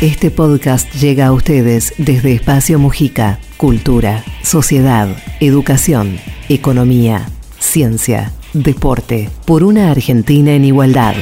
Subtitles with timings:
[0.00, 3.40] Este podcast llega a ustedes desde Espacio Mujica.
[3.56, 5.08] Cultura, sociedad,
[5.40, 7.28] educación, economía,
[7.58, 11.16] ciencia, deporte, por una Argentina en igualdad.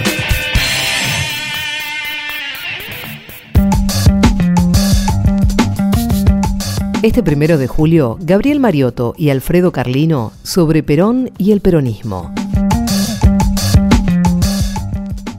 [7.00, 12.34] Este primero de julio, Gabriel Mariotto y Alfredo Carlino sobre Perón y el peronismo.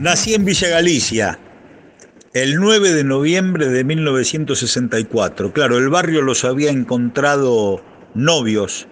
[0.00, 1.38] Nací en Villa Galicia,
[2.42, 5.52] el 9 de noviembre de 1964.
[5.52, 7.82] Claro, el barrio los había encontrado
[8.14, 8.86] novios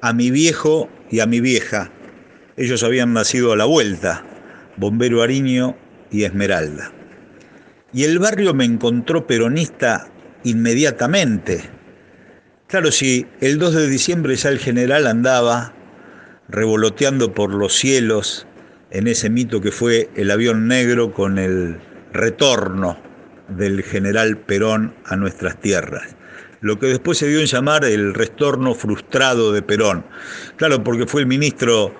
[0.00, 1.90] a mi viejo y a mi vieja.
[2.56, 4.24] Ellos habían nacido a la vuelta,
[4.78, 5.76] Bombero Ariño
[6.10, 6.90] y Esmeralda.
[7.92, 10.08] Y el barrio me encontró peronista
[10.44, 11.68] inmediatamente.
[12.66, 15.74] Claro, si el 2 de diciembre ya el general andaba
[16.48, 18.46] revoloteando por los cielos
[18.90, 21.78] en ese mito que fue el avión negro con el
[22.16, 22.98] retorno
[23.48, 26.16] del general Perón a nuestras tierras.
[26.60, 30.04] Lo que después se dio en llamar el retorno frustrado de Perón.
[30.56, 31.94] Claro, porque fue el ministro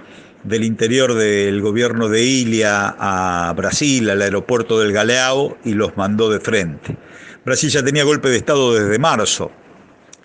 [0.45, 6.31] del interior del gobierno de Ilia a Brasil, al aeropuerto del Galeao, y los mandó
[6.31, 6.97] de frente.
[7.45, 9.53] Brasil ya tenía golpe de Estado desde marzo,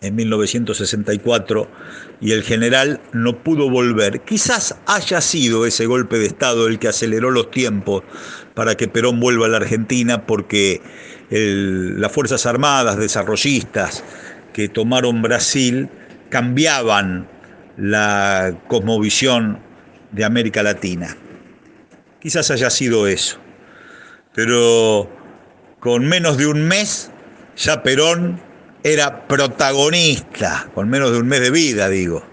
[0.01, 1.69] en 1964
[2.19, 4.21] y el general no pudo volver.
[4.21, 8.03] Quizás haya sido ese golpe de Estado el que aceleró los tiempos
[8.55, 10.81] para que Perón vuelva a la Argentina porque
[11.29, 14.03] las Fuerzas Armadas desarrollistas
[14.53, 15.87] que tomaron Brasil
[16.29, 17.27] cambiaban
[17.77, 19.59] la cosmovisión
[20.11, 21.15] de América Latina.
[22.19, 23.37] Quizás haya sido eso.
[24.33, 25.09] Pero
[25.79, 27.11] con menos de un mes
[27.55, 28.50] ya Perón
[28.83, 32.25] era protagonista, con menos de un mes de vida, digo.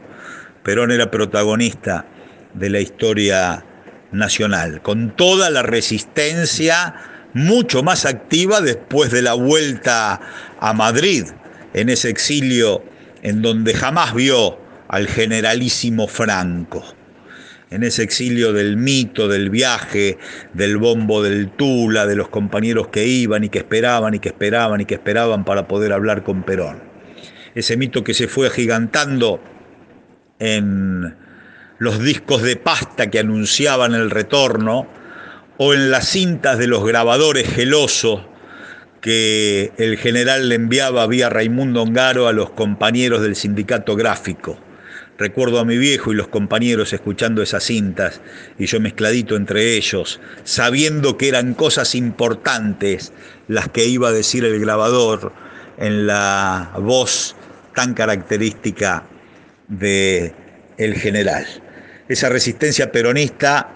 [0.63, 2.07] Perón era protagonista
[2.55, 3.65] de la historia
[4.13, 6.95] nacional, con toda la resistencia
[7.35, 10.21] mucho más activa después de la vuelta
[10.61, 11.25] a Madrid,
[11.75, 12.83] en ese exilio
[13.23, 16.98] en donde jamás vio al generalísimo Franco
[17.71, 20.19] en ese exilio del mito, del viaje,
[20.55, 24.81] del bombo del Tula, de los compañeros que iban y que esperaban y que esperaban
[24.81, 26.83] y que esperaban para poder hablar con Perón.
[27.55, 29.41] Ese mito que se fue agigantando
[30.39, 31.15] en
[31.79, 34.89] los discos de pasta que anunciaban el retorno
[35.59, 38.23] o en las cintas de los grabadores gelosos
[39.01, 44.59] que el general le enviaba vía Raimundo Ongaro a los compañeros del sindicato gráfico
[45.19, 48.21] Recuerdo a mi viejo y los compañeros escuchando esas cintas
[48.57, 53.13] y yo mezcladito entre ellos, sabiendo que eran cosas importantes
[53.49, 55.33] las que iba a decir el grabador
[55.77, 57.35] en la voz
[57.75, 59.09] tan característica
[59.67, 60.33] de
[60.77, 61.47] el general.
[62.09, 63.71] Esa resistencia peronista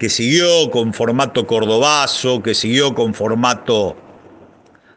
[0.00, 3.96] que siguió con formato cordobazo, que siguió con formato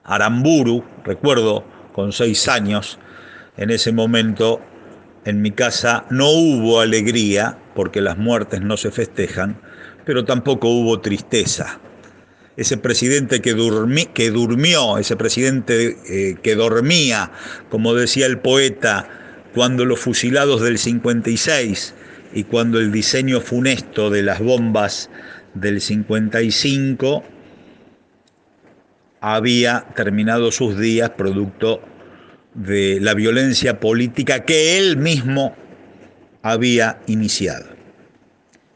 [0.04, 1.64] aramburu, recuerdo,
[1.94, 2.98] con seis años,
[3.56, 4.62] en ese momento
[5.26, 9.60] en mi casa no hubo alegría, porque las muertes no se festejan,
[10.06, 11.80] pero tampoco hubo tristeza.
[12.58, 17.32] Ese presidente que, durmió, ese presidente eh, que dormía,
[17.70, 19.08] como decía el poeta,
[19.54, 21.94] cuando los fusilados del 56
[22.34, 25.10] y cuando el diseño funesto de las bombas
[25.54, 27.24] del 55
[29.20, 31.82] había terminado sus días producto
[32.54, 35.56] de la violencia política que él mismo
[36.42, 37.66] había iniciado.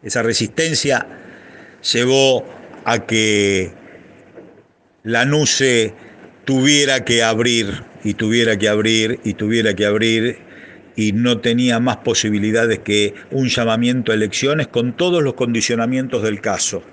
[0.03, 1.07] Esa resistencia
[1.93, 2.45] llevó
[2.85, 3.73] a que
[5.03, 5.93] la NUCE
[6.45, 10.37] tuviera que abrir y tuviera que abrir y tuviera que abrir
[10.95, 16.39] y no tenía más posibilidades que un llamamiento a elecciones con todos los condicionamientos del
[16.39, 16.83] caso.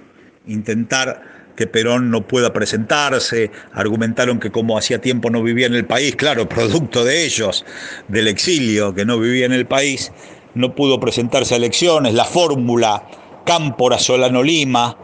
[0.46, 5.84] Intentar que Perón no pueda presentarse, argumentaron que como hacía tiempo no vivía en el
[5.84, 7.64] país, claro, producto de ellos,
[8.08, 10.12] del exilio, que no vivía en el país,
[10.54, 13.04] no pudo presentarse a elecciones, la fórmula
[13.44, 14.96] Cámpora Solano Lima,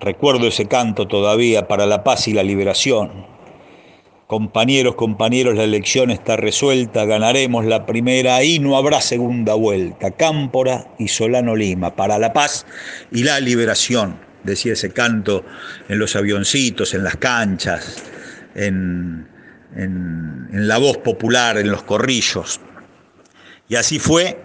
[0.00, 3.34] recuerdo ese canto todavía para la paz y la liberación.
[4.26, 10.12] Compañeros, compañeros, la elección está resuelta, ganaremos la primera y no habrá segunda vuelta.
[10.12, 12.64] Cámpora y Solano Lima, para la paz
[13.12, 15.44] y la liberación decía ese canto
[15.88, 18.02] en los avioncitos, en las canchas,
[18.54, 19.26] en,
[20.52, 22.60] la voz popular, en los corrillos.
[23.68, 24.40] Y así fue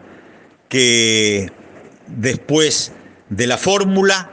[0.68, 1.52] que
[2.08, 2.94] después
[3.30, 4.32] de la fórmula,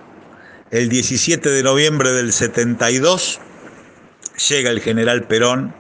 [0.71, 3.41] el 17 de noviembre del 72,
[4.49, 5.75] llega el general Perón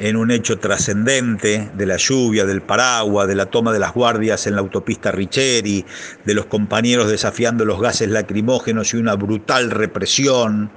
[0.00, 4.46] en un hecho trascendente de la lluvia, del paraguas, de la toma de las guardias
[4.46, 5.84] en la autopista Richeri,
[6.24, 10.70] de los compañeros desafiando los gases lacrimógenos y una brutal represión,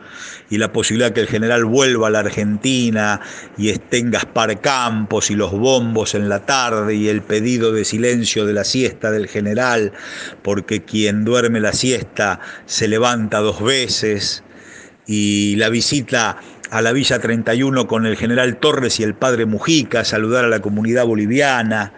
[0.49, 3.21] y la posibilidad que el general vuelva a la Argentina
[3.57, 7.85] y esté en Gaspar Campos y los bombos en la tarde y el pedido de
[7.85, 9.93] silencio de la siesta del general,
[10.41, 14.43] porque quien duerme la siesta se levanta dos veces,
[15.05, 16.37] y la visita
[16.73, 20.59] a la Villa 31 con el general Torres y el padre Mujica, saludar a la
[20.59, 21.93] comunidad boliviana,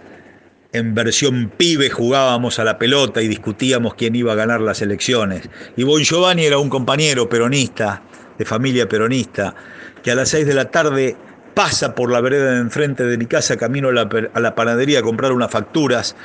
[0.71, 5.49] en versión pibe jugábamos a la pelota y discutíamos quién iba a ganar las elecciones.
[5.77, 8.01] Y Bon Giovanni era un compañero peronista,
[8.37, 9.53] de familia peronista,
[10.01, 11.15] que a las seis de la tarde
[11.53, 14.99] pasa por la vereda de enfrente de mi casa, camino a la, a la panadería
[14.99, 16.15] a comprar unas facturas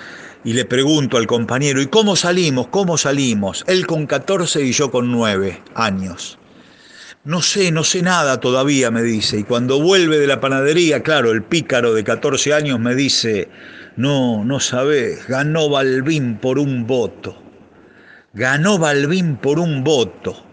[0.44, 2.68] y le pregunto al compañero, ¿y cómo salimos?
[2.68, 3.64] ¿Cómo salimos?
[3.66, 6.38] Él con 14 y yo con 9 años.
[7.24, 9.38] No sé, no sé nada todavía, me dice.
[9.38, 13.48] Y cuando vuelve de la panadería, claro, el pícaro de 14 años me dice,
[13.96, 17.42] no, no sabés, ganó Balbín por un voto.
[18.32, 20.44] Ganó Balbín por un voto.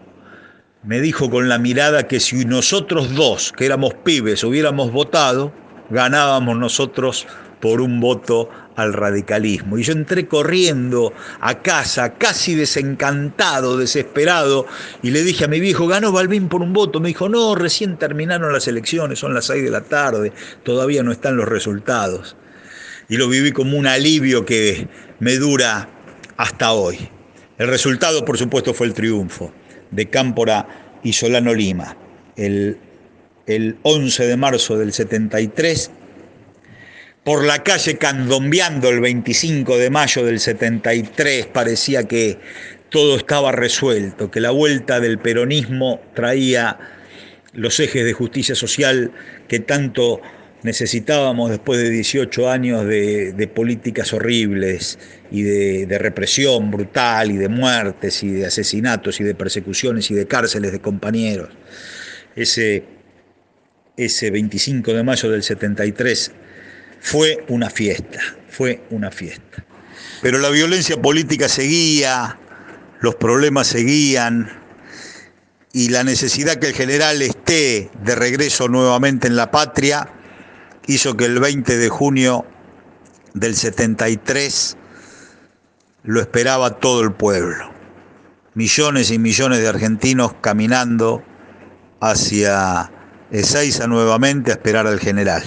[0.83, 5.53] Me dijo con la mirada que si nosotros dos, que éramos pibes, hubiéramos votado,
[5.89, 7.27] ganábamos nosotros
[7.59, 9.77] por un voto al radicalismo.
[9.77, 14.67] Y yo entré corriendo a casa, casi desencantado, desesperado,
[15.01, 16.99] y le dije a mi viejo, ganó Balbín por un voto.
[16.99, 20.33] Me dijo, no, recién terminaron las elecciones, son las seis de la tarde,
[20.63, 22.35] todavía no están los resultados.
[23.07, 24.87] Y lo viví como un alivio que
[25.19, 25.89] me dura
[26.37, 27.09] hasta hoy.
[27.57, 29.53] El resultado, por supuesto, fue el triunfo
[29.91, 31.95] de Cámpora y Solano Lima.
[32.35, 32.77] El,
[33.47, 35.91] el 11 de marzo del 73
[37.25, 42.37] por la calle candombeando el 25 de mayo del 73, parecía que
[42.89, 46.77] todo estaba resuelto, que la vuelta del peronismo traía
[47.53, 49.11] los ejes de justicia social
[49.47, 50.21] que tanto
[50.61, 54.99] necesitábamos después de 18 años de, políticas horribles
[55.31, 60.13] y de, de, represión brutal y de muertes y de asesinatos y de persecuciones y
[60.13, 61.49] de cárceles de compañeros.
[62.35, 62.83] Ese,
[63.97, 66.31] ese 25 de mayo del 73
[66.99, 68.19] fue una fiesta,
[68.49, 69.63] fue una fiesta.
[70.21, 72.39] Pero la violencia política seguía,
[72.99, 74.49] los problemas seguían
[75.71, 80.09] y la necesidad que el general esté de regreso nuevamente en la patria
[80.87, 82.45] hizo que el 20 de junio
[83.33, 84.77] del 73
[86.03, 87.71] lo esperaba todo el pueblo.
[88.53, 91.23] Millones y millones de argentinos caminando
[91.99, 92.91] hacia
[93.31, 95.43] Ezeiza nuevamente a esperar al general.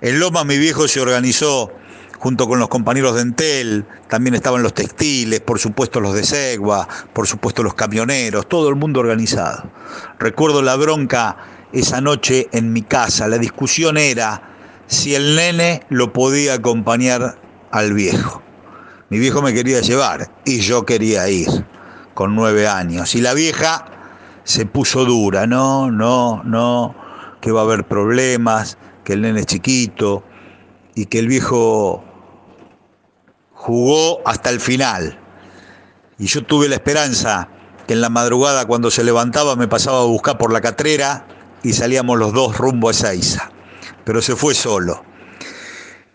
[0.00, 1.72] En Loma mi viejo se organizó
[2.18, 6.88] junto con los compañeros de Entel, también estaban los textiles, por supuesto los de Segua,
[7.12, 9.70] por supuesto los camioneros, todo el mundo organizado.
[10.18, 11.36] Recuerdo la bronca
[11.72, 14.54] esa noche en mi casa, la discusión era
[14.86, 17.38] si el nene lo podía acompañar
[17.70, 18.42] al viejo.
[19.10, 21.48] Mi viejo me quería llevar y yo quería ir,
[22.14, 23.14] con nueve años.
[23.14, 23.84] Y la vieja
[24.44, 26.94] se puso dura, no, no, no,
[27.40, 30.22] que va a haber problemas, que el nene es chiquito
[30.94, 32.04] y que el viejo
[33.52, 35.18] jugó hasta el final.
[36.18, 37.48] Y yo tuve la esperanza
[37.86, 41.26] que en la madrugada cuando se levantaba me pasaba a buscar por la catrera
[41.62, 43.50] y salíamos los dos rumbo a Ezeiza.
[44.04, 45.02] Pero se fue solo.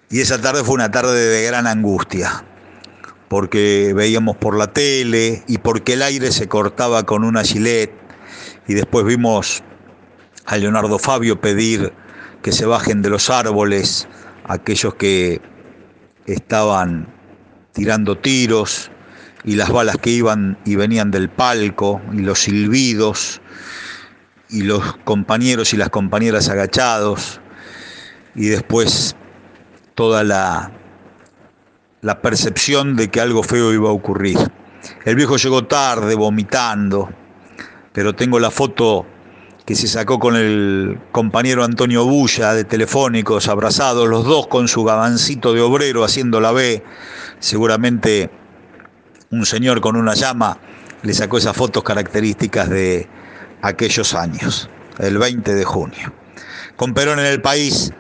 [0.09, 2.43] Y esa tarde fue una tarde de gran angustia,
[3.27, 7.98] porque veíamos por la tele y porque el aire se cortaba con una gilet
[8.69, 9.63] y después vimos
[10.45, 11.91] a Leonardo Fabio pedir
[12.43, 14.07] que se bajen de los árboles
[14.43, 15.41] aquellos que
[16.27, 17.11] estaban
[17.73, 18.91] tirando tiros
[19.43, 23.41] y las balas que iban y venían del palco y los silbidos
[24.51, 27.41] y los compañeros y las compañeras agachados
[28.35, 29.15] y después
[29.95, 30.71] toda la,
[32.01, 34.37] la percepción de que algo feo iba a ocurrir.
[35.05, 37.09] El viejo llegó tarde, vomitando,
[37.93, 39.05] pero tengo la foto
[39.65, 44.83] que se sacó con el compañero Antonio Bulla de Telefónicos, abrazados los dos con su
[44.83, 46.83] gabancito de obrero haciendo la B.
[47.39, 48.31] Seguramente
[49.31, 50.57] un señor con una llama
[51.03, 53.07] le sacó esas fotos características de
[53.61, 56.13] aquellos años, el 20 de junio.
[56.75, 57.93] Con Perón en el país,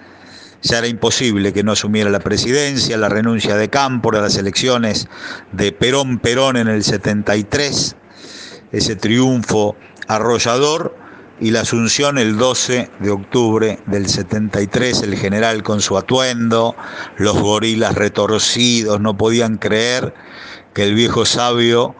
[0.61, 5.07] ya era imposible que no asumiera la presidencia, la renuncia de Cámpora las elecciones
[5.51, 7.95] de Perón-Perón en el 73,
[8.71, 9.75] ese triunfo
[10.07, 10.95] arrollador
[11.39, 16.75] y la asunción el 12 de octubre del 73, el general con su atuendo,
[17.17, 20.13] los gorilas retorcidos, no podían creer
[20.73, 21.95] que el viejo sabio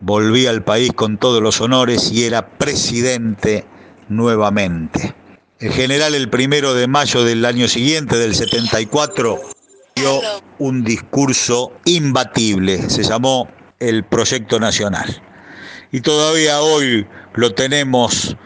[0.00, 3.64] volvía al país con todos los honores y era presidente
[4.08, 5.14] nuevamente.
[5.60, 9.40] El general el primero de mayo del año siguiente, del 74,
[9.96, 10.20] dio
[10.58, 13.48] un discurso imbatible, se llamó
[13.80, 15.22] el Proyecto Nacional.
[15.90, 18.36] Y todavía hoy lo tenemos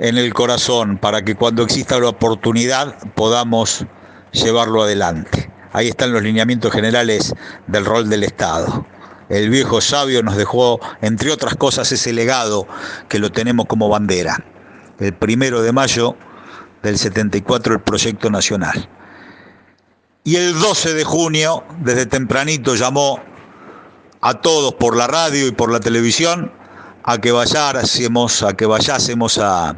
[0.00, 3.86] en el corazón para que cuando exista la oportunidad podamos
[4.32, 5.50] llevarlo adelante.
[5.72, 7.32] Ahí están los lineamientos generales
[7.68, 8.84] del rol del Estado.
[9.28, 12.66] El viejo sabio nos dejó, entre otras cosas, ese legado
[13.08, 14.44] que lo tenemos como bandera.
[14.98, 16.16] El primero de mayo
[16.82, 18.88] del 74, el proyecto nacional.
[20.24, 23.20] Y el 12 de junio, desde tempranito, llamó
[24.20, 26.52] a todos por la radio y por la televisión
[27.02, 29.76] a que vayásemos, a que vayásemos a,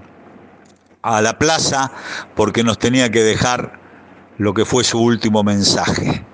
[1.02, 1.92] a la plaza
[2.34, 3.80] porque nos tenía que dejar
[4.38, 6.24] lo que fue su último mensaje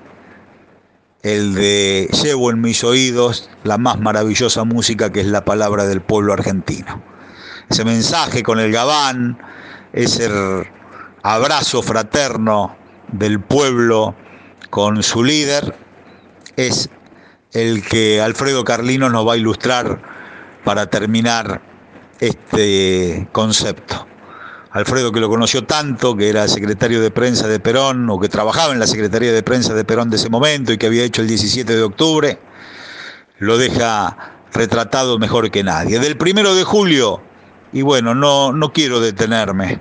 [1.23, 6.00] el de llevo en mis oídos la más maravillosa música que es la palabra del
[6.00, 7.02] pueblo argentino.
[7.68, 9.38] Ese mensaje con el gabán,
[9.92, 10.30] ese
[11.23, 12.76] abrazo fraterno
[13.12, 14.14] del pueblo
[14.71, 15.75] con su líder,
[16.57, 16.88] es
[17.52, 20.18] el que Alfredo Carlino nos va a ilustrar
[20.69, 21.63] para terminar
[22.21, 24.07] este concepto.
[24.71, 28.75] Alfredo que lo conoció tanto, que era secretario de prensa de Perón, o que trabajaba
[28.75, 31.29] en la Secretaría de Prensa de Perón de ese momento y que había hecho el
[31.29, 32.39] 17 de octubre,
[33.39, 35.99] lo deja retratado mejor que nadie.
[36.01, 37.23] Del primero de julio,
[37.73, 39.81] y bueno, no, no quiero detenerme,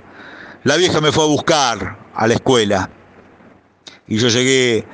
[0.64, 2.88] la vieja me fue a buscar a la escuela
[4.06, 4.86] y yo llegué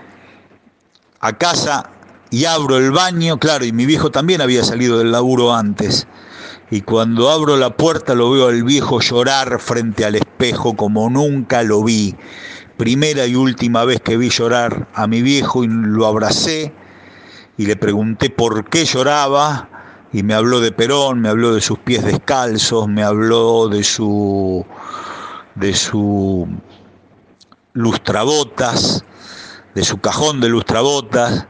[1.20, 1.88] a casa
[2.34, 6.08] y abro el baño, claro, y mi viejo también había salido del laburo antes
[6.68, 11.62] y cuando abro la puerta lo veo al viejo llorar frente al espejo como nunca
[11.62, 12.16] lo vi.
[12.76, 16.72] Primera y última vez que vi llorar a mi viejo y lo abracé
[17.56, 19.68] y le pregunté por qué lloraba
[20.12, 24.66] y me habló de Perón, me habló de sus pies descalzos, me habló de su
[25.54, 26.48] de su
[27.74, 29.04] lustrabotas,
[29.76, 31.46] de su cajón de lustrabotas,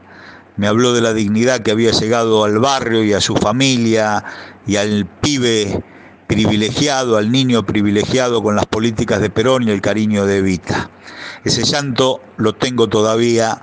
[0.57, 4.23] me habló de la dignidad que había llegado al barrio y a su familia
[4.65, 5.83] y al pibe
[6.27, 10.89] privilegiado, al niño privilegiado con las políticas de Perón y el cariño de Evita.
[11.43, 13.61] Ese llanto lo tengo todavía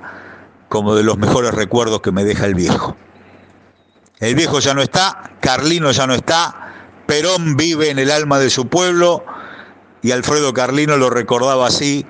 [0.68, 2.96] como de los mejores recuerdos que me deja el viejo.
[4.20, 6.72] El viejo ya no está, Carlino ya no está,
[7.06, 9.24] Perón vive en el alma de su pueblo
[10.02, 12.06] y Alfredo Carlino lo recordaba así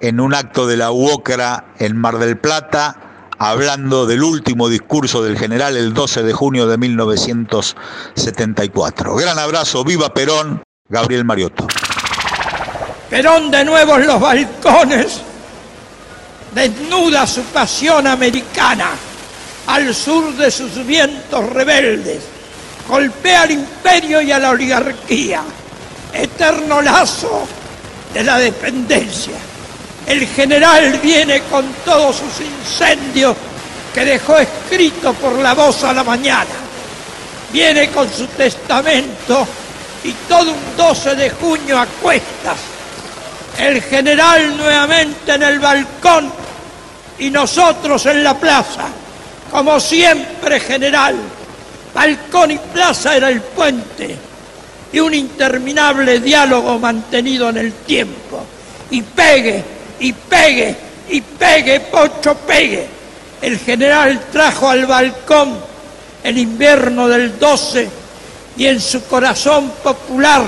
[0.00, 5.38] en un acto de la UOCRA en Mar del Plata hablando del último discurso del
[5.38, 9.16] general el 12 de junio de 1974.
[9.16, 11.66] Gran abrazo, viva Perón, Gabriel Mariotto.
[13.10, 15.20] Perón de nuevo en los balcones,
[16.54, 18.90] desnuda su pasión americana
[19.66, 22.22] al sur de sus vientos rebeldes,
[22.88, 25.42] golpea al imperio y a la oligarquía,
[26.12, 27.48] eterno lazo
[28.12, 29.53] de la dependencia
[30.06, 33.36] el general viene con todos sus incendios
[33.92, 36.50] que dejó escrito por la voz a la mañana.
[37.52, 39.46] Viene con su testamento
[40.02, 42.58] y todo un 12 de junio a cuestas.
[43.58, 46.30] El general nuevamente en el balcón
[47.18, 48.86] y nosotros en la plaza.
[49.50, 51.16] Como siempre, general.
[51.94, 54.18] Balcón y plaza era el puente
[54.92, 58.44] y un interminable diálogo mantenido en el tiempo.
[58.90, 59.64] Y pegue,
[60.04, 60.76] y pegue,
[61.08, 62.86] y pegue, pocho, pegue.
[63.40, 65.56] El general trajo al balcón
[66.22, 67.88] el invierno del 12
[68.58, 70.42] y en su corazón popular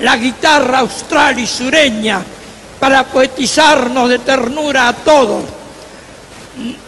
[0.00, 2.20] la guitarra austral y sureña
[2.80, 5.44] para poetizarnos de ternura a todos.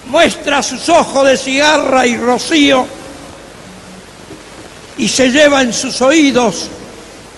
[0.06, 2.85] Muestra sus ojos de cigarra y rocío
[4.99, 6.68] y se lleva en sus oídos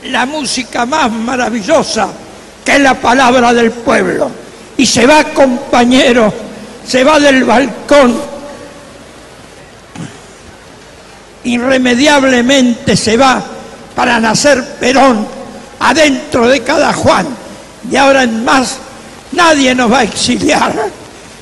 [0.04, 2.08] la música más maravillosa
[2.64, 4.43] que la palabra del pueblo
[4.76, 6.32] y se va compañero,
[6.86, 8.14] se va del balcón,
[11.44, 13.42] irremediablemente se va
[13.94, 15.26] para nacer Perón
[15.80, 17.26] adentro de cada Juan.
[17.90, 18.78] Y ahora en más
[19.32, 20.72] nadie nos va a exiliar.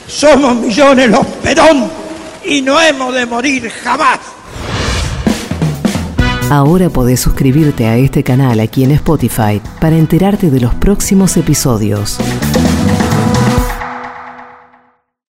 [0.07, 1.91] Somos millones los Perón
[2.45, 4.19] y no hemos de morir jamás.
[6.51, 12.19] Ahora podés suscribirte a este canal aquí en Spotify para enterarte de los próximos episodios.